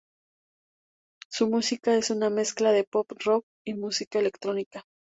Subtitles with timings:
[1.29, 4.83] Su música es una mezcla de pop rock y música electrónica.